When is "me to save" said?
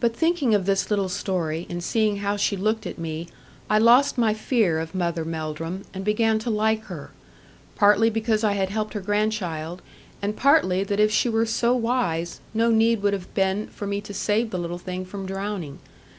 13.86-14.48